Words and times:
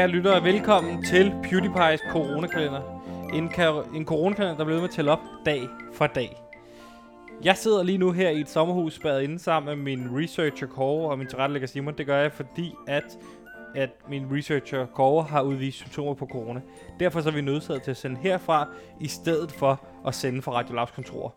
Kære 0.00 0.08
lyttere, 0.08 0.44
velkommen 0.44 1.02
til 1.02 1.30
PewDiePie's 1.30 2.10
coronakalender. 2.12 2.82
En, 3.34 3.48
ka- 3.48 3.96
en 3.96 4.04
coronakalender, 4.04 4.56
der 4.56 4.64
bliver 4.64 4.80
med 4.80 4.88
at 4.88 4.94
tælle 4.94 5.10
op 5.10 5.18
dag 5.46 5.62
for 5.92 6.06
dag. 6.06 6.42
Jeg 7.44 7.56
sidder 7.56 7.82
lige 7.82 7.98
nu 7.98 8.12
her 8.12 8.30
i 8.30 8.40
et 8.40 8.48
sommerhus 8.48 8.94
spadet 8.94 9.22
inde 9.22 9.38
sammen 9.38 9.78
med 9.78 9.96
min 9.96 10.08
researcher 10.18 10.66
Kåre 10.66 11.10
og 11.10 11.18
min 11.18 11.26
tilrettelægger 11.26 11.68
Simon. 11.68 11.94
Det 11.98 12.06
gør 12.06 12.18
jeg, 12.18 12.32
fordi 12.32 12.72
at, 12.86 13.18
at 13.74 13.90
min 14.08 14.26
researcher 14.32 14.86
Kåre 14.86 15.22
har 15.24 15.42
udvist 15.42 15.76
symptomer 15.76 16.14
på 16.14 16.26
corona. 16.26 16.60
Derfor 17.00 17.20
så 17.20 17.28
er 17.28 17.32
vi 17.32 17.40
nødsaget 17.40 17.82
til 17.82 17.90
at 17.90 17.96
sende 17.96 18.16
herfra, 18.20 18.68
i 19.00 19.08
stedet 19.08 19.52
for 19.52 19.80
at 20.06 20.14
sende 20.14 20.42
fra 20.42 20.52
Radio 20.52 20.74
Labs 20.74 20.90
kontor. 20.90 21.34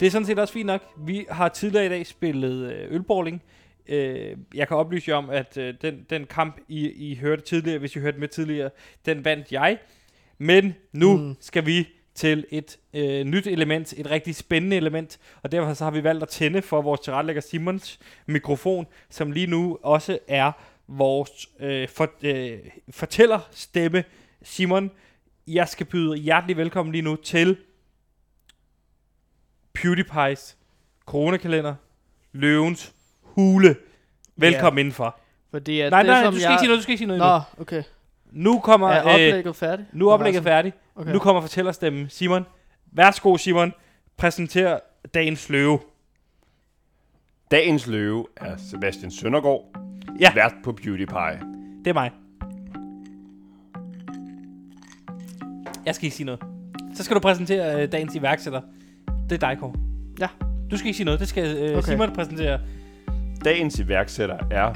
Det 0.00 0.06
er 0.06 0.10
sådan 0.10 0.26
set 0.26 0.38
også 0.38 0.54
fint 0.54 0.66
nok. 0.66 0.80
Vi 0.98 1.26
har 1.30 1.48
tidligere 1.48 1.86
i 1.86 1.88
dag 1.88 2.06
spillet 2.06 2.72
øh, 2.72 2.94
ølbowling. 2.94 3.42
Øh, 3.88 4.36
jeg 4.54 4.68
kan 4.68 4.76
oplyse 4.76 5.10
jer 5.10 5.16
om, 5.16 5.30
at 5.30 5.56
øh, 5.56 5.74
den, 5.82 6.06
den 6.10 6.26
kamp, 6.26 6.60
I, 6.68 7.10
I 7.10 7.14
hørte 7.14 7.42
tidligere, 7.42 7.78
hvis 7.78 7.96
I 7.96 7.98
hørte 7.98 8.18
med 8.18 8.28
tidligere, 8.28 8.70
den 9.06 9.24
vandt 9.24 9.52
jeg. 9.52 9.78
Men 10.38 10.74
nu 10.92 11.16
mm. 11.16 11.36
Skal 11.40 11.66
vi 11.66 11.88
til 12.14 12.46
et 12.50 12.78
øh, 12.94 13.24
nyt 13.24 13.46
element, 13.46 13.94
et 13.96 14.10
rigtig 14.10 14.36
spændende 14.36 14.76
element, 14.76 15.18
og 15.42 15.52
derfor 15.52 15.74
så 15.74 15.84
har 15.84 15.90
vi 15.90 16.04
valgt 16.04 16.22
at 16.22 16.28
tænde 16.28 16.62
for 16.62 16.82
vores 16.82 17.00
tilrettelægger 17.00 17.42
Simons 17.42 17.98
mikrofon, 18.26 18.86
som 19.10 19.32
lige 19.32 19.46
nu 19.46 19.78
også 19.82 20.18
er 20.28 20.52
vores 20.88 21.48
øh, 21.60 21.88
for, 21.88 22.10
øh, 22.22 22.58
fortællerstemme. 22.90 24.04
Simon, 24.42 24.90
jeg 25.46 25.68
skal 25.68 25.86
byde 25.86 26.16
hjertelig 26.16 26.56
velkommen 26.56 26.92
lige 26.92 27.02
nu 27.02 27.16
til 27.16 27.56
PewDiePie's 29.78 30.54
coronakalender, 31.06 31.74
Løvens 32.32 32.95
Hule. 33.36 33.76
Velkommen 34.36 34.78
indenfor. 34.78 35.16
Fordi 35.50 35.80
at 35.80 35.90
Nej, 35.90 36.02
det, 36.02 36.08
nej, 36.10 36.22
som 36.24 36.32
du 36.32 36.38
skal 36.38 36.44
jeg... 36.48 36.52
ikke 36.52 36.60
sige 36.60 36.68
noget, 36.68 36.78
du 36.78 36.82
skal 36.82 36.92
ikke 36.92 36.98
sige 36.98 37.08
noget 37.08 37.22
endnu. 37.22 37.34
Nå, 37.58 37.62
okay. 37.62 37.82
Nu 38.32 38.58
kommer, 38.58 38.88
Er 38.88 39.06
øh, 39.06 39.12
oplægget 39.14 39.56
færdigt? 39.56 39.88
nu 39.92 40.08
er 40.08 40.12
oplægget 40.12 40.42
færdigt. 40.42 40.76
Okay. 40.96 41.12
Nu 41.12 41.18
kommer 41.18 41.40
fortællerstemmen. 41.42 42.06
Simon, 42.10 42.46
værsgo 42.92 43.36
Simon, 43.36 43.72
præsenter 44.16 44.78
dagens 45.14 45.48
løve. 45.48 45.78
Dagens 47.50 47.86
løve 47.86 48.26
er 48.36 48.56
Sebastian 48.70 49.10
Søndergaard, 49.10 49.64
Ja. 50.20 50.32
vært 50.34 50.54
på 50.64 50.72
PewDiePie. 50.72 51.40
Det 51.84 51.90
er 51.90 51.94
mig. 51.94 52.10
Jeg 55.86 55.94
skal 55.94 56.04
ikke 56.06 56.16
sige 56.16 56.26
noget. 56.26 56.40
Så 56.94 57.02
skal 57.04 57.14
du 57.14 57.20
præsentere 57.20 57.82
øh, 57.82 57.92
dagens 57.92 58.14
iværksætter. 58.14 58.60
Det 59.30 59.42
er 59.42 59.48
dig, 59.48 59.58
Kåre. 59.60 59.74
Ja. 60.20 60.28
Du 60.70 60.76
skal 60.76 60.86
ikke 60.86 60.96
sige 60.96 61.04
noget. 61.04 61.20
Det 61.20 61.28
skal 61.28 61.56
øh, 61.56 61.78
Okay. 61.78 61.88
Simon 61.92 62.12
præsentere. 62.12 62.60
Dagens 63.46 63.78
iværksætter 63.78 64.38
er 64.50 64.72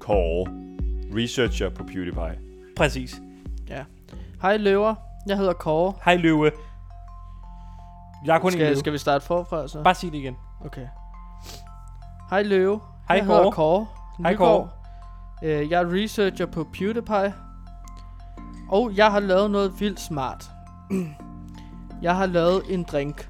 Kåre, 0.00 0.50
researcher 1.16 1.68
på 1.70 1.84
PewDiePie. 1.84 2.38
Præcis. 2.76 3.20
Hej 4.42 4.56
løver, 4.56 4.94
jeg 5.28 5.36
hedder 5.36 5.52
Kåre. 5.52 5.92
Hej 6.04 6.16
løve. 6.16 6.50
Jeg 8.26 8.36
er 8.36 8.40
kun 8.40 8.48
en 8.48 8.52
Skal, 8.52 8.66
løve. 8.66 8.76
skal 8.76 8.92
vi 8.92 8.98
starte 8.98 9.26
forfra 9.26 9.68
så? 9.68 9.82
Bare 9.82 9.94
sig 9.94 10.12
det 10.12 10.18
igen. 10.18 10.36
Okay. 10.64 10.86
Hej 12.30 12.42
løve, 12.42 12.80
Hej, 13.08 13.16
jeg 13.16 13.26
hedder 13.26 13.42
Kåre. 13.42 13.52
Kåre. 13.52 13.86
Hej, 14.22 14.32
Nygaard. 14.32 14.68
Øh, 15.44 15.70
jeg 15.70 15.82
er 15.82 15.94
researcher 15.94 16.46
på 16.46 16.66
PewDiePie. 16.72 17.34
Og 18.70 18.96
jeg 18.96 19.12
har 19.12 19.20
lavet 19.20 19.50
noget 19.50 19.80
vildt 19.80 20.00
smart. 20.00 20.50
jeg 22.02 22.16
har 22.16 22.26
lavet 22.26 22.62
en 22.68 22.82
drink. 22.82 23.28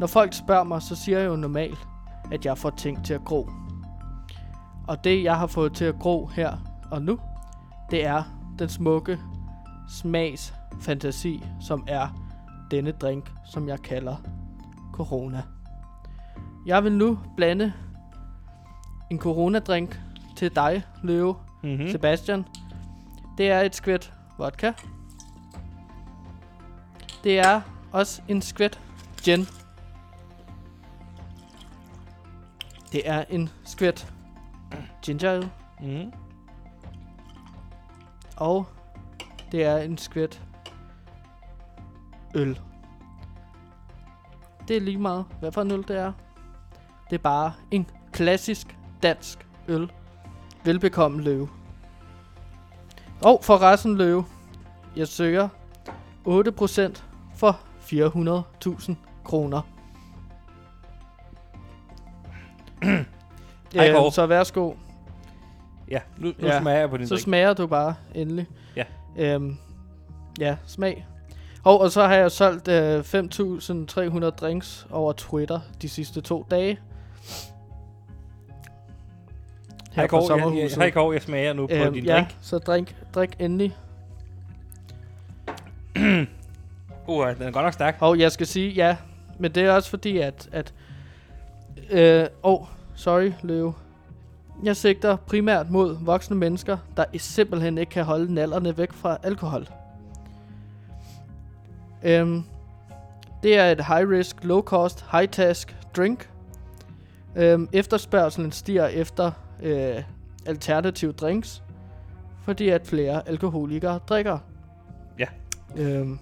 Når 0.00 0.06
folk 0.06 0.32
spørger 0.34 0.64
mig, 0.64 0.82
så 0.82 0.96
siger 0.96 1.18
jeg 1.18 1.28
jo 1.28 1.36
normalt, 1.36 1.78
at 2.34 2.46
jeg 2.46 2.58
får 2.58 2.70
ting 2.70 3.04
til 3.04 3.14
at 3.14 3.24
gro. 3.24 3.48
Og 4.88 5.04
det, 5.04 5.22
jeg 5.24 5.38
har 5.38 5.46
fået 5.46 5.72
til 5.74 5.84
at 5.84 5.98
gro 5.98 6.26
her 6.26 6.56
og 6.90 7.02
nu, 7.02 7.18
det 7.90 8.06
er 8.06 8.22
den 8.58 8.68
smukke 8.68 9.18
smags 9.88 10.54
fantasi, 10.80 11.44
som 11.60 11.84
er 11.88 12.08
denne 12.70 12.92
drink, 12.92 13.30
som 13.44 13.68
jeg 13.68 13.78
kalder 13.82 14.16
Corona. 14.92 15.42
Jeg 16.66 16.84
vil 16.84 16.92
nu 16.92 17.18
blande 17.36 17.72
en 19.10 19.18
Corona-drink 19.18 20.00
til 20.36 20.54
dig, 20.56 20.82
Løve, 21.02 21.34
Mm-hmm. 21.62 21.82
mm. 21.84 21.90
Sebastian. 21.90 22.44
Det 23.38 23.50
er 23.50 23.60
et 23.60 23.74
skvæt 23.74 24.12
vodka. 24.38 24.72
Det 27.24 27.38
er 27.38 27.60
også 27.92 28.22
en 28.28 28.42
skvæt 28.42 28.80
gin. 29.22 29.46
Det 32.94 33.08
er 33.08 33.24
en 33.30 33.50
skvæt 33.64 34.12
ginger 35.02 35.30
ale. 35.30 35.50
Mm-hmm. 35.80 36.12
Og 38.36 38.66
det 39.52 39.64
er 39.64 39.76
en 39.76 39.98
skvæt 39.98 40.42
øl. 42.34 42.60
Det 44.68 44.76
er 44.76 44.80
lige 44.80 44.98
meget, 44.98 45.24
hvad 45.40 45.52
for 45.52 45.62
en 45.62 45.70
øl 45.70 45.84
det 45.88 45.98
er. 45.98 46.12
Det 47.10 47.16
er 47.16 47.22
bare 47.22 47.52
en 47.70 47.86
klassisk 48.12 48.78
dansk 49.02 49.46
øl. 49.68 49.92
Velbekomme 50.64 51.22
løve. 51.22 51.48
Og 53.24 53.40
for 53.42 53.62
resten 53.62 53.96
løve. 53.96 54.24
Jeg 54.96 55.08
søger 55.08 55.48
8% 56.28 57.02
for 57.34 57.60
400.000 58.88 58.94
kroner. 59.24 59.73
Hej, 63.74 63.92
Kåre. 63.92 64.04
Øhm, 64.04 64.10
så 64.10 64.26
værsgo. 64.26 64.72
Ja, 65.90 65.98
nu, 66.18 66.32
nu 66.38 66.46
Ja. 66.48 66.60
smager 66.60 66.78
jeg 66.78 66.90
på 66.90 66.96
din 66.96 67.06
Så 67.06 67.14
drink. 67.14 67.22
smager 67.24 67.52
du 67.52 67.66
bare 67.66 67.94
endelig. 68.14 68.46
Ja. 68.76 68.84
Øhm, 69.18 69.56
ja, 70.40 70.56
smag. 70.66 71.06
Og, 71.64 71.80
og 71.80 71.90
så 71.90 72.06
har 72.06 72.14
jeg 72.14 72.30
solgt 72.30 72.68
øh, 72.68 73.00
5.300 73.00 74.30
drinks 74.30 74.86
over 74.90 75.12
Twitter 75.12 75.60
de 75.82 75.88
sidste 75.88 76.20
to 76.20 76.46
dage. 76.50 76.78
Hej 79.92 80.02
Her 80.02 80.08
fra 80.08 80.18
Kåre, 80.18 80.54
jeg, 80.54 80.62
jeg, 80.62 80.70
hej 80.76 80.90
Kåre, 80.90 81.12
jeg 81.12 81.22
smager 81.22 81.52
nu 81.52 81.66
på 81.66 81.74
Øhm, 81.74 81.92
din 81.92 82.04
ja, 82.04 82.14
drink. 82.14 82.36
så 82.40 82.58
drink, 82.58 82.96
drik 83.14 83.36
endelig. 83.38 83.76
Uh, 87.06 87.26
den 87.28 87.42
er 87.42 87.50
godt 87.50 87.64
nok 87.64 87.72
stærk. 87.72 87.96
Og 88.00 88.18
jeg 88.18 88.32
skal 88.32 88.46
sige, 88.46 88.70
ja, 88.70 88.96
men 89.38 89.52
det 89.52 89.62
er 89.64 89.72
også 89.72 89.90
fordi, 89.90 90.18
at... 90.18 90.48
at 90.52 90.74
øh, 91.90 92.26
oh, 92.42 92.66
sorry, 92.94 93.32
Løve. 93.42 93.74
Jeg 94.62 94.76
sigter 94.76 95.16
primært 95.16 95.70
mod 95.70 95.96
voksne 96.04 96.36
mennesker, 96.36 96.76
der 96.96 97.04
i- 97.12 97.18
simpelthen 97.18 97.78
ikke 97.78 97.90
kan 97.90 98.04
holde 98.04 98.34
nallerne 98.34 98.78
væk 98.78 98.92
fra 98.92 99.16
alkohol. 99.22 99.66
Øhm, 102.02 102.42
det 103.42 103.58
er 103.58 103.64
et 103.70 103.84
high-risk, 103.86 104.36
low-cost, 104.44 105.04
high-task 105.18 105.76
drink. 105.96 106.30
Øhm, 107.36 107.68
efterspørgselen 107.72 108.52
stiger 108.52 108.86
efter 108.86 109.30
øh, 109.62 110.02
alternative 110.46 111.12
drinks, 111.12 111.62
fordi 112.42 112.68
at 112.68 112.86
flere 112.86 113.28
alkoholikere 113.28 113.98
drikker. 114.08 114.38
Ja. 115.18 115.26
Øhm, 115.76 116.18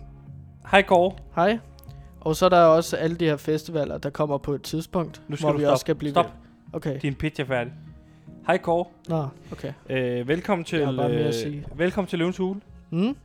Hej 0.70 0.82
Kåre. 0.82 1.12
Hej. 1.34 1.58
Og 2.20 2.36
så 2.36 2.44
er 2.44 2.48
der 2.48 2.62
også 2.64 2.96
alle 2.96 3.16
de 3.16 3.24
her 3.24 3.36
festivaler, 3.36 3.98
der 3.98 4.10
kommer 4.10 4.38
på 4.38 4.52
et 4.52 4.62
tidspunkt, 4.62 5.22
Nu 5.28 5.36
skal 5.36 5.44
hvor 5.46 5.52
vi 5.52 5.58
stoppe. 5.62 5.72
også 5.72 5.80
skal 5.80 5.94
blive 5.94 6.10
Stop. 6.10 6.24
ved. 6.24 6.32
Okay. 6.72 6.98
Din 7.02 7.14
pitch 7.14 7.40
er 7.40 7.44
færdig. 7.44 7.72
Hej 8.46 8.58
Kåre. 8.58 8.84
Nå, 9.08 9.26
okay. 9.52 9.72
Øh, 9.90 10.28
velkommen 10.28 10.64
til, 10.64 10.80
øh, 10.80 11.78
velkommen 11.78 12.08
til 12.08 12.18
Løvens 12.18 12.36
Hule. 12.36 12.60
Mm? 12.90 13.16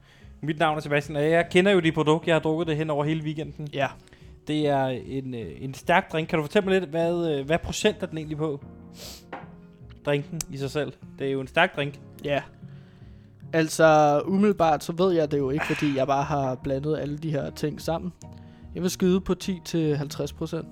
Mit 0.41 0.59
navn 0.59 0.77
er 0.77 0.81
Sebastian, 0.81 1.15
og 1.15 1.29
jeg 1.29 1.47
kender 1.51 1.71
jo 1.71 1.79
dit 1.79 1.94
produkt. 1.94 2.27
Jeg 2.27 2.35
har 2.35 2.39
drukket 2.39 2.67
det 2.67 2.77
hen 2.77 2.89
over 2.89 3.03
hele 3.03 3.23
weekenden. 3.23 3.67
Ja. 3.73 3.88
Det 4.47 4.67
er 4.67 4.85
en, 4.85 5.35
øh, 5.35 5.47
en 5.59 5.73
stærk 5.73 6.11
drink. 6.11 6.29
Kan 6.29 6.38
du 6.38 6.44
fortælle 6.44 6.69
mig 6.69 6.79
lidt, 6.79 6.89
hvad, 6.89 7.31
øh, 7.31 7.45
hvad 7.45 7.57
procent 7.59 8.03
er 8.03 8.05
den 8.05 8.17
egentlig 8.17 8.38
på? 8.38 8.65
Drinken 10.05 10.41
i 10.51 10.57
sig 10.57 10.71
selv. 10.71 10.93
Det 11.19 11.27
er 11.27 11.31
jo 11.31 11.41
en 11.41 11.47
stærk 11.47 11.75
drink. 11.75 12.00
Ja. 12.23 12.41
Altså, 13.53 14.21
umiddelbart 14.25 14.83
så 14.83 14.91
ved 14.91 15.11
jeg 15.11 15.31
det 15.31 15.38
jo 15.38 15.50
ikke, 15.50 15.65
fordi 15.65 15.97
jeg 15.97 16.07
bare 16.07 16.23
har 16.23 16.55
blandet 16.55 16.97
alle 16.97 17.17
de 17.17 17.31
her 17.31 17.50
ting 17.50 17.81
sammen. 17.81 18.13
Jeg 18.75 18.83
vil 18.83 18.91
skyde 18.91 19.21
på 19.21 19.35
10-50 19.43 20.33
procent. 20.38 20.67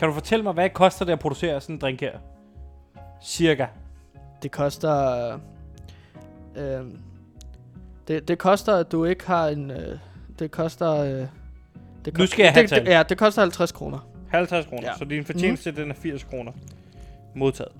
Kan 0.00 0.08
du 0.08 0.14
fortælle 0.14 0.42
mig, 0.42 0.52
hvad 0.52 0.70
koster 0.70 1.04
det 1.04 1.12
at 1.12 1.18
producere 1.18 1.60
sådan 1.60 1.74
en 1.74 1.80
drink 1.80 2.00
her? 2.00 2.18
Cirka. 3.22 3.66
Det 4.42 4.50
koster... 4.50 5.38
Øh, 6.56 6.84
det, 8.08 8.28
det 8.28 8.38
koster, 8.38 8.76
at 8.76 8.92
du 8.92 9.04
ikke 9.04 9.26
har 9.26 9.48
en... 9.48 9.70
Øh, 9.70 9.98
det 10.38 10.50
koster... 10.50 10.90
Øh, 10.92 11.26
det 12.04 12.18
Nu 12.18 12.26
skal 12.26 12.42
jeg 12.42 12.52
have 12.52 12.66
det, 12.66 12.70
det, 12.70 12.86
Ja, 12.86 13.02
det 13.08 13.18
koster 13.18 13.42
50 13.42 13.72
kroner. 13.72 13.98
50 14.30 14.66
kroner. 14.66 14.82
Ja. 14.88 14.98
Så 14.98 15.04
din 15.04 15.24
fortjeneste, 15.24 15.72
den 15.72 15.90
er 15.90 15.94
80 15.94 16.24
kroner. 16.24 16.52
Modtaget. 17.34 17.72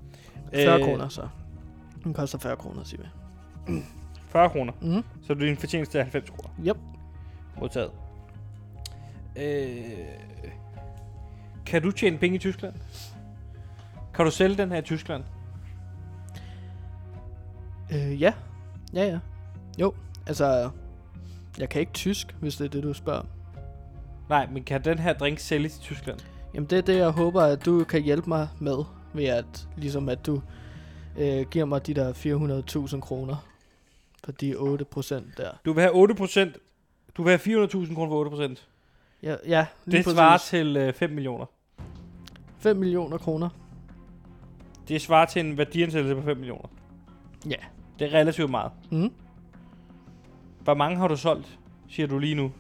40 0.55 0.78
Øh, 0.78 0.84
kroner 0.84 1.08
så. 1.08 1.28
Den 2.05 2.14
koster 2.14 2.38
40 2.38 2.56
kroner, 2.56 2.84
siger 2.84 3.02
vi. 3.67 3.82
40 4.28 4.50
kroner. 4.50 4.72
Mm. 4.82 5.05
Så 5.26 5.34
din 5.34 5.56
fortjeneste 5.56 5.99
er 5.99 6.02
90 6.02 6.31
kroner. 6.31 6.50
Yep. 6.67 6.76
Modtaget. 7.61 7.90
Øh, 9.37 9.82
kan 11.70 11.82
du 11.82 11.90
tjene 11.90 12.19
penge 12.19 12.37
i 12.37 12.38
Tyskland? 12.38 12.75
Kan 14.14 14.25
du 14.25 14.31
sælge 14.31 14.56
den 14.56 14.70
her 14.70 14.78
i 14.78 14.82
Tyskland? 14.82 15.25
Øh, 17.93 18.22
ja. 18.22 18.32
Ja, 18.94 19.05
ja. 19.05 19.19
Jo, 19.81 19.94
altså... 20.26 20.70
Jeg 21.58 21.69
kan 21.69 21.81
ikke 21.81 21.93
tysk, 21.93 22.37
hvis 22.40 22.56
det 22.56 22.64
er 22.64 22.69
det, 22.69 22.82
du 22.82 22.93
spørger. 22.93 23.22
Nej, 24.28 24.49
men 24.50 24.64
kan 24.64 24.84
den 24.84 24.99
her 24.99 25.12
drink 25.12 25.38
sælges 25.38 25.76
i 25.76 25.81
Tyskland? 25.81 26.19
Jamen, 26.55 26.70
det 26.70 26.78
er 26.78 26.82
det, 26.82 26.96
jeg 26.96 27.11
håber, 27.11 27.43
at 27.43 27.64
du 27.64 27.84
kan 27.84 28.02
hjælpe 28.02 28.28
mig 28.28 28.49
med. 28.58 28.84
Ved 29.12 29.25
at, 29.25 29.69
ligesom 29.76 30.08
at 30.08 30.26
du 30.26 30.43
øh, 31.19 31.46
giver 31.50 31.64
mig 31.64 31.87
de 31.87 31.94
der 31.94 32.12
400.000 32.93 33.00
kroner. 33.00 33.37
For 34.25 34.32
de 34.32 34.55
8 34.56 34.84
procent 34.84 35.26
der. 35.37 35.50
Du 35.64 35.72
vil 35.72 35.82
have 35.82 36.11
8%. 36.11 36.52
Du 37.17 37.22
vil 37.22 37.38
have 37.38 37.67
400.000 37.67 37.94
kroner 37.94 38.11
for 38.11 38.46
8%. 38.55 38.62
Ja, 39.22 39.37
ja 39.46 39.67
lige 39.84 40.02
Det 40.02 40.12
svarer 40.12 40.38
præcis. 40.38 40.50
til 40.50 40.76
øh, 40.76 40.93
5 40.94 41.11
millioner. 41.11 41.46
5 42.61 42.77
millioner 42.77 43.19
kroner. 43.19 43.49
Det 44.89 45.01
svarer 45.01 45.27
til 45.27 45.47
en 45.47 45.59
værdiansættelse 45.59 46.15
på 46.17 46.23
5 46.23 46.37
millioner. 46.37 46.69
Ja. 47.47 47.57
Det 47.99 48.15
er 48.15 48.19
relativt 48.19 48.51
meget. 48.51 48.73
Mm. 48.91 49.12
Hvor 50.65 50.75
mange 50.75 50.97
har 50.99 51.09
du 51.09 51.17
solgt, 51.17 51.59
siger 51.89 52.07
du 52.07 52.19
lige 52.19 52.35
nu? 52.35 52.53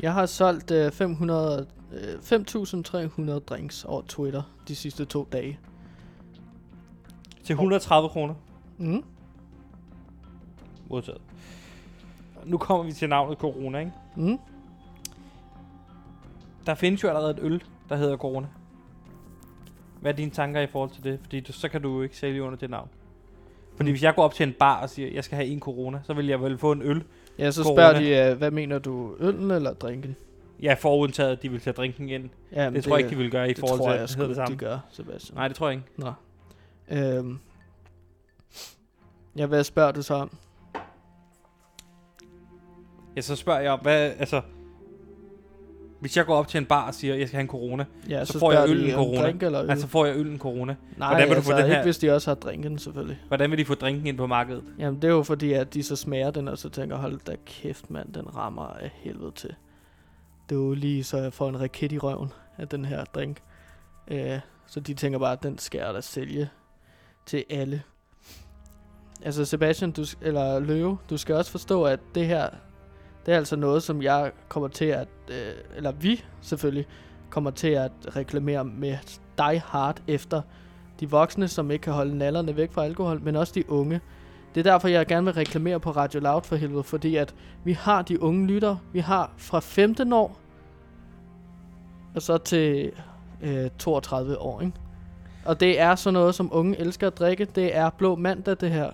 Jeg 0.00 0.12
har 0.14 0.26
solgt 0.26 0.70
øh, 0.70 0.92
500, 0.92 1.66
øh, 1.92 2.14
5.300 2.18 3.38
drinks 3.38 3.84
over 3.84 4.02
Twitter 4.08 4.42
de 4.68 4.74
sidste 4.76 5.04
to 5.04 5.28
dage. 5.32 5.58
Til 7.44 7.52
130 7.52 8.08
kroner 8.08 8.34
Mm. 8.78 9.04
modtaget. 10.90 11.20
Nu 12.44 12.58
kommer 12.58 12.84
vi 12.84 12.92
til 12.92 13.08
navnet 13.08 13.38
Corona, 13.38 13.78
ikke? 13.78 13.92
Mm. 14.16 14.38
Der 16.66 16.74
findes 16.74 17.02
jo 17.02 17.08
allerede 17.08 17.30
et 17.30 17.38
øl, 17.42 17.62
der 17.88 17.96
hedder 17.96 18.16
Corona. 18.16 18.46
Hvad 20.02 20.12
er 20.12 20.16
dine 20.16 20.30
tanker 20.30 20.60
i 20.60 20.66
forhold 20.66 20.90
til 20.90 21.04
det? 21.04 21.18
Fordi 21.22 21.40
du, 21.40 21.52
så 21.52 21.68
kan 21.68 21.82
du 21.82 22.02
ikke 22.02 22.16
sælge 22.16 22.42
under 22.42 22.58
det 22.58 22.70
navn. 22.70 22.88
Fordi 23.76 23.90
Mm. 23.90 23.92
hvis 23.92 24.02
jeg 24.02 24.14
går 24.14 24.22
op 24.22 24.34
til 24.34 24.46
en 24.46 24.52
bar 24.52 24.82
og 24.82 24.90
siger, 24.90 25.10
jeg 25.14 25.24
skal 25.24 25.36
have 25.36 25.48
en 25.48 25.60
Corona, 25.60 26.00
så 26.04 26.14
vil 26.14 26.26
jeg 26.26 26.42
vel 26.42 26.58
få 26.58 26.72
en 26.72 26.82
øl. 26.82 27.04
Ja, 27.38 27.50
så 27.50 27.62
Corona. 27.62 27.76
spørger 27.82 27.98
de, 28.26 28.30
øh, 28.32 28.38
hvad 28.38 28.50
mener 28.50 28.78
du, 28.78 29.16
øllen 29.20 29.50
eller 29.50 29.72
drinken? 29.74 30.16
Er 30.62 30.74
forudtaget, 30.74 31.32
at 31.32 31.42
de 31.42 31.48
vil 31.50 31.60
tage 31.60 31.74
drinken 31.74 32.08
ind. 32.08 32.30
Ja, 32.52 32.64
Det, 32.66 32.72
det 32.74 32.84
tror 32.84 32.96
jeg 32.96 32.98
ikke, 32.98 33.10
de 33.10 33.16
vil 33.22 33.30
gøre 33.30 33.46
i 33.50 33.52
det 33.52 33.58
forhold 33.58 33.80
til, 33.80 33.84
jeg 33.92 34.02
at 34.02 34.08
det 34.08 34.16
hedder 34.16 34.28
det 34.28 34.36
de 34.36 34.46
samme. 34.46 34.56
gør, 34.56 34.78
Sebastian. 34.90 35.36
Nej, 35.36 35.48
det 35.48 35.56
tror 35.56 35.68
jeg 35.68 35.76
ikke. 35.78 35.88
Nå. 35.96 36.12
Øhm. 36.90 37.38
Ja, 39.36 39.46
hvad 39.46 39.64
spørger 39.64 39.92
du 39.92 40.02
så 40.02 40.14
om? 40.14 40.30
Ja, 43.16 43.20
så 43.20 43.36
spørger 43.36 43.60
jeg 43.60 43.72
om, 43.72 43.80
hvad, 43.80 44.12
altså... 44.18 44.40
Hvis 46.02 46.16
jeg 46.16 46.26
går 46.26 46.34
op 46.36 46.48
til 46.48 46.58
en 46.58 46.66
bar 46.66 46.86
og 46.86 46.94
siger, 46.94 47.14
jeg 47.14 47.28
skal 47.28 47.36
have 47.36 47.42
en 47.42 47.48
Corona, 47.48 47.84
Ja, 48.08 48.24
Så 48.24 48.38
får 48.38 48.52
jeg 48.52 48.68
øllen 48.68 48.90
om 48.94 48.96
corona. 49.04 49.22
Drink 49.22 49.42
eller 49.42 49.62
øl. 49.62 49.70
altså 49.70 49.86
får 49.86 50.06
jeg 50.06 50.16
øllen 50.16 50.38
Corona. 50.38 50.76
Nej, 50.96 51.08
hvordan 51.08 51.28
vil 51.28 51.36
du 51.36 51.42
få 51.42 51.50
altså 51.52 51.62
den 51.62 51.70
her- 51.72 51.78
ikke 51.80 51.86
hvis 51.86 51.98
de 51.98 52.10
også 52.14 52.30
har 52.30 52.34
drinken, 52.34 52.78
selvfølgelig. 52.78 53.18
Hvordan 53.28 53.50
vil 53.50 53.58
de 53.58 53.64
få 53.64 53.74
drinken 53.74 54.06
ind 54.06 54.16
på 54.16 54.26
markedet? 54.26 54.62
Jamen, 54.78 55.02
det 55.02 55.08
er 55.08 55.12
jo 55.12 55.22
fordi, 55.22 55.52
at 55.52 55.74
de 55.74 55.82
så 55.82 55.96
smager 55.96 56.30
den, 56.30 56.48
og 56.48 56.58
så 56.58 56.68
tænker, 56.68 56.96
hold 56.96 57.20
da 57.26 57.36
kæft, 57.46 57.90
mand, 57.90 58.12
den 58.12 58.36
rammer 58.36 58.62
af 58.62 58.90
helvede 58.94 59.32
til. 59.34 59.54
Det 60.48 60.54
er 60.54 60.60
jo 60.60 60.74
lige 60.74 61.04
så 61.04 61.16
jeg 61.18 61.32
får 61.32 61.48
en 61.48 61.60
raket 61.60 61.92
i 61.92 61.98
røven 61.98 62.32
af 62.58 62.68
den 62.68 62.84
her 62.84 63.04
drink. 63.04 63.36
Øh, 64.08 64.38
så 64.66 64.80
de 64.80 64.94
tænker 64.94 65.18
bare, 65.18 65.32
at 65.32 65.42
den 65.42 65.58
skal 65.58 65.78
jeg 65.78 65.94
da 65.94 66.00
sælge 66.00 66.48
til 67.26 67.44
alle. 67.50 67.82
Altså 69.24 69.44
Sebastian, 69.44 69.90
du, 69.92 70.04
eller 70.22 70.58
Løve, 70.60 70.98
du 71.10 71.16
skal 71.16 71.34
også 71.34 71.50
forstå, 71.50 71.84
at 71.84 72.00
det 72.14 72.26
her, 72.26 72.48
det 73.26 73.34
er 73.34 73.38
altså 73.38 73.56
noget, 73.56 73.82
som 73.82 74.02
jeg 74.02 74.32
kommer 74.48 74.68
til 74.68 74.84
at, 74.84 75.08
øh, 75.28 75.54
eller 75.76 75.92
vi 75.92 76.24
selvfølgelig, 76.40 76.86
kommer 77.30 77.50
til 77.50 77.68
at 77.68 77.92
reklamere 78.16 78.64
med 78.64 78.96
die 79.38 79.60
hard 79.66 80.02
efter 80.08 80.42
de 81.00 81.10
voksne, 81.10 81.48
som 81.48 81.70
ikke 81.70 81.82
kan 81.82 81.92
holde 81.92 82.18
nallerne 82.18 82.56
væk 82.56 82.72
fra 82.72 82.84
alkohol, 82.84 83.20
men 83.20 83.36
også 83.36 83.52
de 83.54 83.70
unge. 83.70 84.00
Det 84.54 84.66
er 84.66 84.72
derfor, 84.72 84.88
jeg 84.88 85.06
gerne 85.06 85.24
vil 85.24 85.34
reklamere 85.34 85.80
på 85.80 85.90
Radio 85.90 86.20
Loud 86.20 86.42
for 86.42 86.56
helvede, 86.56 86.82
fordi 86.82 87.16
at 87.16 87.34
vi 87.64 87.72
har 87.72 88.02
de 88.02 88.22
unge 88.22 88.46
lyttere. 88.46 88.78
Vi 88.92 89.00
har 89.00 89.30
fra 89.36 89.60
15 89.60 90.12
år 90.12 90.38
og 92.14 92.22
så 92.22 92.38
til 92.38 92.92
øh, 93.42 93.70
32 93.78 94.38
år, 94.38 94.60
ikke? 94.60 94.72
Og 95.44 95.60
det 95.60 95.80
er 95.80 95.94
sådan 95.94 96.14
noget, 96.14 96.34
som 96.34 96.48
unge 96.52 96.78
elsker 96.78 97.06
at 97.06 97.18
drikke. 97.18 97.44
Det 97.44 97.76
er 97.76 97.90
blå 97.90 98.16
mandag, 98.16 98.56
det 98.60 98.70
her. 98.70 98.90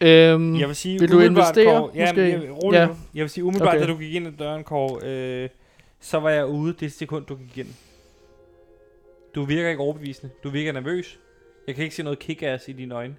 Øhm, 0.00 0.56
Jeg 0.60 0.68
vil 0.68 0.76
sige, 0.76 0.98
Vil 1.00 1.12
du 1.12 1.20
investere, 1.20 1.64
Kåre, 1.78 1.90
ja, 1.94 2.04
måske? 2.06 2.20
jeg, 2.28 2.50
rolig 2.64 2.76
Ja. 2.78 2.86
nu. 2.86 2.92
Jeg 3.14 3.22
vil 3.22 3.30
sige, 3.30 3.44
umiddelbart, 3.44 3.74
Okay. 3.76 3.86
da 3.86 3.92
du 3.92 3.98
gik 3.98 4.14
ind 4.14 4.26
ad 4.26 4.32
døren, 4.32 4.64
Kåre, 4.64 5.06
øh, 5.06 5.48
så 6.00 6.18
var 6.18 6.30
jeg 6.30 6.46
ude 6.46 6.72
det 6.80 6.92
sekund, 6.92 7.26
du 7.26 7.34
gik 7.36 7.58
ind. 7.58 7.74
Du 9.34 9.44
virker 9.44 9.68
ikke 9.68 9.82
overbevisende. 9.82 10.32
Du 10.44 10.48
virker 10.50 10.72
nervøs. 10.72 11.18
Jeg 11.66 11.74
kan 11.74 11.84
ikke 11.84 11.96
se 11.96 12.02
noget 12.02 12.18
kick-ass 12.18 12.68
i 12.68 12.72
dine 12.72 12.94
øjne. 12.94 13.16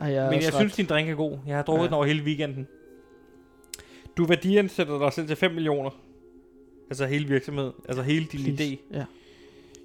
ej, 0.00 0.06
jeg 0.12 0.30
Men 0.30 0.40
jeg 0.40 0.46
også 0.46 0.58
synes, 0.58 0.72
ret- 0.72 0.76
din 0.76 0.86
drink 0.86 1.08
er 1.08 1.14
god. 1.14 1.38
Jeg 1.46 1.56
har 1.56 1.62
drukket 1.62 1.82
Ja. 1.82 1.86
den 1.86 1.94
over 1.94 2.04
hele 2.04 2.22
weekenden. 2.22 2.68
Du 4.16 4.24
værdiansætter 4.24 4.98
dig 4.98 5.12
selv 5.12 5.26
til 5.26 5.36
5 5.36 5.50
millioner. 5.54 5.90
Altså 6.90 7.06
hele 7.06 7.28
virksomheden. 7.28 7.72
Altså 7.88 8.02
hele 8.02 8.26
din 8.32 8.40
Please. 8.56 8.64
idé. 8.64 8.96
Ja. 8.98 9.04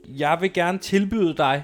Jeg 0.07 0.37
vil 0.41 0.53
gerne 0.53 0.77
tilbyde 0.77 1.37
dig 1.37 1.63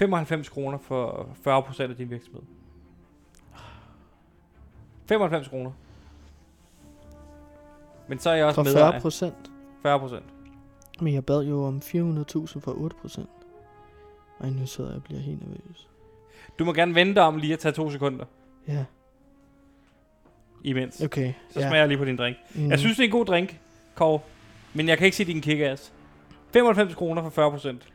95 0.00 0.48
kroner 0.48 0.78
for 0.78 1.28
40% 1.46 1.82
af 1.82 1.96
din 1.96 2.10
virksomhed. 2.10 2.42
95 5.06 5.48
kroner. 5.48 5.70
Men 8.08 8.18
så 8.18 8.30
er 8.30 8.34
jeg 8.34 8.46
også 8.46 8.54
For 8.54 8.62
med 8.62 8.72
40 8.72 9.00
procent. 9.00 9.50
40%. 9.86 10.20
Men 11.00 11.14
jeg 11.14 11.24
bad 11.26 11.42
jo 11.44 11.64
om 11.64 11.78
400.000 11.84 12.60
for 12.60 12.74
8 12.80 12.96
procent. 13.00 13.28
Ej, 14.40 14.50
nu 14.50 14.66
sidder 14.66 14.90
jeg 14.90 14.96
og 14.96 15.04
bliver 15.04 15.20
helt 15.20 15.40
nervøs. 15.40 15.88
Du 16.58 16.64
må 16.64 16.72
gerne 16.72 16.94
vente 16.94 17.18
om 17.22 17.36
lige 17.36 17.52
at 17.52 17.58
tage 17.58 17.72
to 17.72 17.90
sekunder 17.90 18.24
Ja, 18.68 18.84
imens. 20.64 21.00
okay. 21.02 21.32
Så 21.50 21.60
ja. 21.60 21.68
smager 21.68 21.80
jeg 21.80 21.88
lige 21.88 21.98
på 21.98 22.04
din 22.04 22.16
drink. 22.16 22.36
Mm. 22.54 22.70
Jeg 22.70 22.78
synes, 22.78 22.96
det 22.96 23.02
er 23.02 23.08
en 23.08 23.12
god 23.12 23.24
drink, 23.24 23.60
Kåre. 23.94 24.20
Men 24.74 24.88
jeg 24.88 24.98
kan 24.98 25.04
ikke 25.04 25.16
se 25.16 25.24
din 25.24 25.40
kick-ass. 25.42 25.92
95 26.52 26.94
kroner 26.94 27.22
for 27.22 27.30
40 27.30 27.50
procent. 27.50 27.92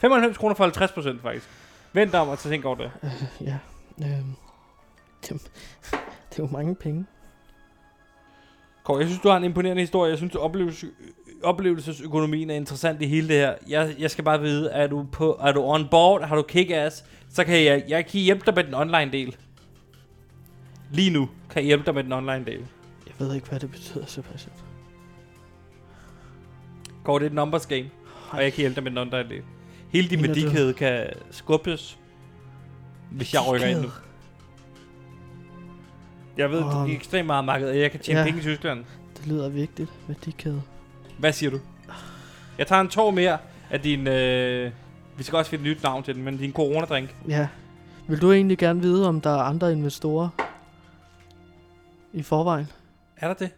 95 0.00 0.38
kroner 0.38 0.54
for 0.54 0.64
50 0.64 0.92
procent, 0.92 1.22
faktisk. 1.22 1.48
Vent 1.92 2.14
om, 2.14 2.28
og 2.28 2.38
så 2.38 2.48
tænk 2.48 2.64
over 2.64 2.76
det. 2.76 2.90
Ja. 3.40 3.58
Øhm, 4.02 4.34
det, 5.22 5.50
det 6.30 6.38
er 6.38 6.42
jo 6.42 6.46
mange 6.46 6.74
penge. 6.74 7.06
Kåre, 8.84 8.98
jeg 8.98 9.08
synes, 9.08 9.22
du 9.22 9.28
har 9.28 9.36
en 9.36 9.44
imponerende 9.44 9.82
historie. 9.82 10.10
Jeg 10.10 10.18
synes, 10.18 10.34
oplevelses, 10.34 10.90
oplevelsesøkonomien 11.42 12.50
er 12.50 12.54
interessant 12.54 13.02
i 13.02 13.06
hele 13.06 13.28
det 13.28 13.36
her. 13.36 13.54
Jeg, 13.68 13.94
jeg 13.98 14.10
skal 14.10 14.24
bare 14.24 14.40
vide, 14.40 14.70
er 14.70 14.86
du, 14.86 15.06
på, 15.12 15.38
er 15.40 15.52
du 15.52 15.62
on 15.62 15.88
board? 15.90 16.22
Har 16.22 16.36
du 16.36 16.42
kick-ass? 16.42 17.04
Så 17.30 17.44
kan 17.44 17.64
jeg, 17.64 17.84
jeg 17.88 18.06
kan 18.06 18.20
hjælpe 18.20 18.46
dig 18.46 18.54
med 18.54 18.64
den 18.64 18.74
online 18.74 19.12
del. 19.12 19.36
Lige 20.90 21.10
nu 21.10 21.28
kan 21.50 21.62
jeg 21.62 21.64
hjælpe 21.66 21.86
dig 21.86 21.94
med 21.94 22.04
den 22.04 22.12
online 22.12 22.44
del. 22.44 22.66
Jeg 23.06 23.14
ved 23.18 23.34
ikke, 23.34 23.48
hvad 23.48 23.60
det 23.60 23.70
betyder, 23.70 24.06
Sebastian. 24.06 24.54
Kåre, 27.04 27.18
det 27.18 27.24
er 27.24 27.30
et 27.30 27.34
numbers 27.34 27.66
game. 27.66 27.90
Og 28.30 28.42
jeg 28.42 28.52
kan 28.52 28.60
hjælpe 28.60 28.74
dig 28.74 28.82
med 28.82 28.90
den 28.90 28.98
online 28.98 29.28
del. 29.28 29.42
Hele 29.92 30.08
din 30.08 30.22
værdikæde 30.22 30.72
kan 30.74 31.06
skubbes, 31.30 31.98
hvis 33.10 33.34
jeg 33.34 33.42
rykker 33.48 33.66
ind 33.66 33.80
nu. 33.80 33.88
Jeg 36.36 36.50
ved, 36.50 36.62
Åh. 36.62 36.70
det 36.84 36.92
er 36.92 36.96
ekstremt 36.96 37.26
meget 37.26 37.44
marked, 37.44 37.68
og 37.68 37.78
jeg 37.78 37.90
kan 37.90 38.00
tjene 38.00 38.18
Ja. 38.20 38.24
penge 38.24 38.38
i 38.40 38.42
Tyskland. 38.42 38.84
Det 39.16 39.26
lyder 39.26 39.48
vigtigt. 39.48 39.90
Værdikæde. 40.08 40.62
Hvad 41.18 41.32
siger 41.32 41.50
du? 41.50 41.60
Jeg 42.58 42.66
tager 42.66 42.80
en 42.80 42.88
tår 42.88 43.10
mere 43.10 43.38
af 43.70 43.80
din... 43.80 44.06
Øh, 44.06 44.72
vi 45.16 45.22
skal 45.22 45.36
også 45.36 45.50
finde 45.50 45.70
et 45.70 45.76
nyt 45.76 45.82
navn 45.82 46.02
til 46.02 46.14
den, 46.14 46.22
men 46.22 46.36
din 46.36 46.52
coronadrink. 46.52 47.16
Ja. 47.28 47.48
Vil 48.08 48.20
du 48.20 48.32
egentlig 48.32 48.58
gerne 48.58 48.80
vide, 48.80 49.08
om 49.08 49.20
der 49.20 49.30
er 49.30 49.42
andre 49.42 49.72
investorer 49.72 50.28
i 52.12 52.22
forvejen? 52.22 52.68
Er 53.16 53.26
der 53.26 53.34
det? 53.34 53.50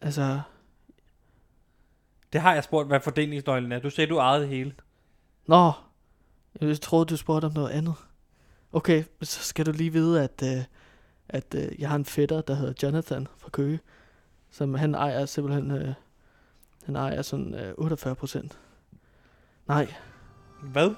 Altså, 0.00 0.40
Det 2.32 2.40
har 2.40 2.54
jeg 2.54 2.64
spurgt, 2.64 2.88
hvad 2.88 3.00
fordelingsnøglen 3.00 3.72
er. 3.72 3.78
Du 3.78 3.90
sagde, 3.90 4.10
du 4.10 4.18
ejede 4.18 4.40
det 4.40 4.48
hele. 4.48 4.74
nå. 5.46 5.72
Jeg 6.60 6.80
troede, 6.80 7.04
du 7.04 7.16
spurgte 7.16 7.46
om 7.46 7.52
noget 7.52 7.70
andet. 7.70 7.94
Okay, 8.72 9.04
så 9.22 9.42
skal 9.42 9.66
du 9.66 9.72
lige 9.72 9.92
vide, 9.92 10.22
at, 10.22 10.42
øh, 10.44 10.64
at 11.28 11.54
øh, 11.54 11.80
jeg 11.80 11.88
har 11.88 11.96
en 11.96 12.04
fætter, 12.04 12.40
der 12.40 12.54
hedder 12.54 12.72
Jonathan 12.82 13.28
fra 13.36 13.50
Køge. 13.50 13.80
Som 14.50 14.74
han 14.74 14.94
ejer 14.94 15.26
simpelthen... 15.26 15.70
Øh, 15.70 15.94
han 16.84 16.96
ejer 16.96 17.22
sådan 17.22 17.54
øh, 17.54 17.74
48 17.78 18.14
procent. 18.14 18.58
Nej, 19.68 19.94
Hvad? 20.62 20.94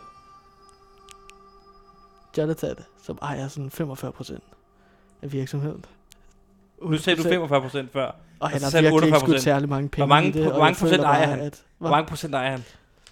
Jonathan, 2.38 2.76
som 3.02 3.18
ejer 3.23 3.49
sådan 3.49 3.70
45 3.70 4.12
procent 4.12 4.44
af 5.23 5.32
virksomheden. 5.32 5.85
Nu 6.82 6.99
sagde 6.99 7.23
du 7.23 7.28
45 7.28 7.61
procent 7.61 7.92
før. 7.92 8.12
Og 8.40 8.50
han 8.50 8.61
så 8.61 8.76
har 8.76 8.83
virkelig 8.83 9.07
ikke 9.07 9.16
48%. 9.16 9.21
skudt 9.21 9.40
særlig 9.42 9.68
mange 9.68 9.88
penge 9.88 10.07
Hvor 10.07 10.14
mange 10.14 10.33
det. 10.33 10.42
hvor 10.50 10.59
mange 10.61 10.78
procent 10.78 11.02
ejer 11.02 11.26
han? 11.26 11.40
At, 11.40 11.62
Hvor 11.78 11.90
mange 11.90 12.07
procent 12.09 12.35
ejer 12.35 12.50
han? 12.50 12.64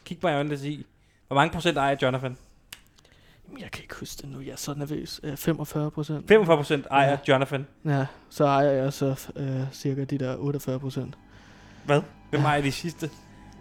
Kig 0.05 0.19
mig 0.23 0.33
i 0.33 0.35
øjnene 0.35 0.55
og 0.55 0.59
sig. 0.59 0.85
Hvor 1.27 1.35
mange 1.35 1.53
procent 1.53 1.79
ejer 1.79 1.97
Jonathan? 2.03 2.37
Jeg 3.61 3.71
kan 3.71 3.83
ikke 3.83 3.95
huske 4.01 4.23
det 4.23 4.31
nu, 4.31 4.41
jeg 4.41 4.51
er 4.53 4.57
så 4.57 4.75
nervøs. 4.75 5.21
Øh, 5.23 5.37
45 5.37 5.91
procent. 5.91 6.29
45 6.29 6.57
procent 6.57 6.87
ejer 6.91 7.11
Ja. 7.11 7.17
Jonathan. 7.29 7.67
Ja, 7.85 8.07
så 8.31 8.45
ejer 8.45 8.71
jeg 8.71 8.93
så 8.93 9.29
øh, 9.37 9.61
cirka 9.73 10.05
de 10.05 10.19
der 10.19 10.37
48 10.37 10.81
procent. 10.81 11.19
Hvad? 11.85 12.01
Hvem 12.31 12.41
Ja. 12.43 12.47
ejer 12.49 12.63
de 12.63 12.73
sidste? 12.73 13.11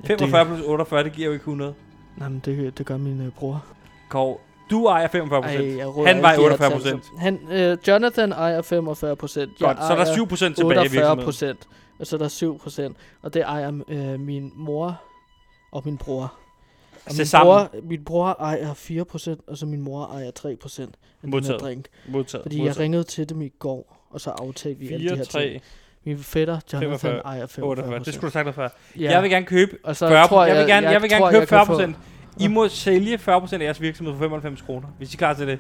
Ja, 0.04 0.08
45 0.08 0.46
plus 0.46 0.62
48, 0.62 1.04
det 1.04 1.12
giver 1.14 1.26
jo 1.28 1.34
ikke 1.34 1.44
100. 1.44 1.74
Nej, 2.18 2.30
men 2.30 2.42
det, 2.46 2.78
det 2.78 2.86
gør 2.86 2.98
min 2.98 3.22
øh, 3.22 3.32
bror. 3.32 3.66
Kåre, 4.10 4.38
du 4.70 4.86
ejer 4.88 5.08
45 5.08 5.42
Ej, 5.44 5.48
procent. 5.58 5.78
jeg 5.78 5.86
Han 6.14 6.22
var 6.24 6.32
ikke 6.32 6.44
de 6.44 6.50
her 6.50 6.70
48%. 6.70 6.84
tal, 6.84 7.02
så- 7.04 7.10
Han, 7.18 7.40
øh, 7.52 7.78
Jonathan 7.88 8.32
ejer 8.32 8.62
45 8.62 9.16
procent. 9.16 9.52
Godt, 9.60 9.78
så 9.78 9.94
er 9.94 9.96
der 9.98 10.14
7 10.14 10.28
procent 10.28 10.56
tilbage 10.56 10.74
i 10.76 10.78
48 10.78 10.92
virksomheden. 10.92 11.24
procent. 11.26 11.60
Og 12.00 12.08
så 12.08 12.16
er 12.16 12.18
der 12.18 12.28
7 12.28 12.60
procent. 12.60 12.98
Og 13.22 13.34
det 13.34 13.42
ejer 13.42 13.72
øh, 13.88 14.20
min 14.20 14.52
mor 14.56 15.02
og 15.72 15.82
min 15.86 15.98
bror. 15.98 16.34
Og 17.06 17.12
Se 17.12 17.18
min 17.18 17.26
sammen. 17.26 17.54
bror, 17.54 17.70
min 17.84 18.04
bror 18.04 18.28
ejer 18.40 18.74
4 18.74 19.06
procent, 19.06 19.42
og 19.48 19.58
så 19.58 19.66
min 19.66 19.82
mor 19.82 20.06
ejer 20.14 20.32
3 20.32 20.56
procent 20.56 20.90
af 20.90 20.98
den 21.22 21.30
her 21.30 21.32
Modtaget. 21.40 21.62
drink. 21.62 21.86
Modtaget. 22.08 22.44
Fordi 22.44 22.66
jeg 22.66 22.80
ringede 22.80 23.04
til 23.04 23.30
dem 23.30 23.42
i 23.42 23.50
går, 23.60 24.08
og 24.12 24.22
så 24.22 24.30
aftalte 24.30 24.80
vi 24.80 24.92
alle 24.94 25.04
de 25.04 25.10
4, 25.10 25.18
her 25.18 25.24
3, 25.26 25.50
ting. 25.50 25.62
Min 26.06 26.18
fætter, 26.20 26.54
Jonathan, 26.74 27.00
45, 27.00 27.20
ejer 27.26 27.46
45 27.48 27.66
48. 27.70 28.00
Det 28.00 28.14
skulle 28.14 28.30
du 28.30 28.32
sagt 28.34 28.46
noget 28.46 28.56
før. 28.56 28.70
Ja. 29.00 29.12
Jeg 29.12 29.22
vil 29.22 29.30
gerne 29.32 29.46
købe 29.46 29.78
og 29.84 29.96
så 29.96 30.08
40 30.08 30.28
tror 30.28 30.46
jeg, 30.46 30.58
vil 30.58 30.68
gerne, 30.68 30.90
jeg, 30.90 31.02
vil 31.02 31.10
gerne 31.10 31.22
tror, 31.22 31.32
købe 31.32 31.40
kan 31.40 31.48
40 31.48 31.66
få- 31.66 31.74
procent. 31.74 31.96
I 32.40 32.48
må 32.48 32.68
sælge 32.68 33.18
40 33.18 33.40
procent 33.40 33.62
af 33.62 33.66
jeres 33.66 33.82
virksomhed 33.82 34.14
for 34.14 34.20
95 34.20 34.62
kroner, 34.62 34.88
hvis 34.98 35.14
I 35.14 35.16
er 35.16 35.18
klar 35.18 35.34
til 35.34 35.48
det. 35.48 35.60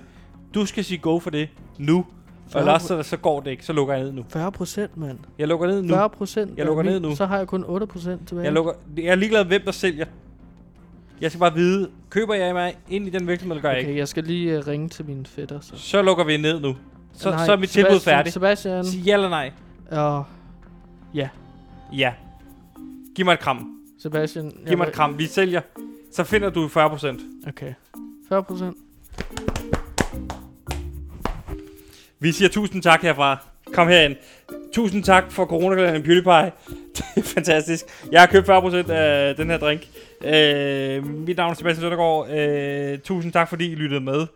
Du 0.53 0.65
skal 0.65 0.83
sige 0.83 0.97
go 0.97 1.19
for 1.19 1.29
det 1.29 1.49
nu, 1.77 1.97
og 1.97 2.05
40 2.51 2.61
ellers 2.61 2.81
så, 2.83 3.03
så 3.03 3.17
går 3.17 3.39
det 3.39 3.51
ikke. 3.51 3.65
Så 3.65 3.73
lukker 3.73 3.93
jeg 3.93 4.03
ned 4.03 4.11
nu. 4.11 4.25
40 4.29 4.51
procent, 4.51 4.97
mand. 4.97 5.19
Jeg 5.39 5.47
lukker 5.47 5.67
ned 5.67 5.81
nu. 5.81 5.93
40 5.93 6.09
procent. 6.09 6.57
Jeg 6.57 6.65
lukker 6.65 6.83
ned 6.83 6.99
nu. 6.99 7.15
Så 7.15 7.25
har 7.25 7.37
jeg 7.37 7.47
kun 7.47 7.63
8 7.67 7.87
procent 7.87 8.27
tilbage. 8.27 8.45
Jeg, 8.45 8.53
lukker, 8.53 8.73
jeg 8.97 9.05
er 9.05 9.15
ligeglad, 9.15 9.45
hvem 9.45 9.61
der 9.65 9.71
sælger. 9.71 10.05
Jeg 11.21 11.31
skal 11.31 11.39
bare 11.39 11.53
vide, 11.53 11.89
køber 12.09 12.33
jeg 12.33 12.53
mig 12.53 12.73
ind 12.89 13.07
i 13.07 13.09
den 13.09 13.27
virksomhed, 13.27 13.55
eller 13.55 13.61
gør 13.61 13.69
jeg 13.69 13.79
Okay, 13.79 13.87
ikke? 13.87 13.99
jeg 13.99 14.07
skal 14.07 14.23
lige 14.23 14.59
uh, 14.59 14.67
ringe 14.67 14.89
til 14.89 15.05
mine 15.05 15.25
fætter. 15.25 15.59
Så. 15.59 15.71
Så 15.75 16.01
lukker 16.01 16.23
vi 16.23 16.37
ned 16.37 16.59
nu. 16.59 16.75
Så, 17.13 17.29
Nej, 17.29 17.45
så 17.45 17.51
er 17.51 17.57
mit 17.57 17.69
tilbud 17.69 17.89
Sebastian, 17.89 18.13
færdigt. 18.15 18.33
Sebastian, 18.33 18.85
Sig 18.85 18.99
ja 18.99 19.13
eller 19.13 19.29
nej. 19.29 19.51
og 19.91 20.23
Ja. 21.93 22.13
Giv 23.15 23.25
mig 23.25 23.33
et 23.33 23.39
kram. 23.39 23.71
Sebastian. 23.99 24.51
Giv 24.67 24.77
mig 24.77 24.87
et 24.87 24.93
kram. 24.93 25.17
Vi 25.17 25.25
sælger. 25.25 25.61
Så 26.15 26.23
finder 26.23 26.49
du 26.49 26.67
40 26.67 26.89
procent. 26.89 27.21
Okay. 27.47 27.73
40 28.29 28.43
procent. 28.43 28.77
Vi 32.19 32.31
siger 32.31 32.49
tusind 32.49 32.83
tak 32.83 33.01
herfra. 33.01 33.37
Kom 33.73 33.87
herind. 33.87 34.15
Tusind 34.73 35.03
tak 35.03 35.31
for 35.31 35.45
coronakalenderen 35.45 36.03
PewDiePie. 36.03 36.51
Det 36.95 37.03
er 37.15 37.21
fantastisk. 37.21 37.85
Jeg 38.11 38.21
har 38.21 38.27
købt 38.27 38.49
40% 38.49 38.91
af 38.91 39.35
den 39.35 39.49
her 39.49 39.57
drink. 39.57 39.81
Øh, 40.25 41.07
mit 41.07 41.37
navn 41.37 41.51
er 41.51 41.55
Sebastian 41.55 41.81
Søndergaard. 41.81 42.29
Øh, 42.29 42.99
tusind 42.99 43.33
tak 43.33 43.49
fordi 43.49 43.71
I 43.71 43.75
lyttede 43.75 44.01
med. 44.01 44.27